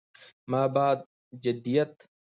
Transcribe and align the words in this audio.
ما 0.49 0.67
بعد 0.67 1.05
جديديت 1.33 2.01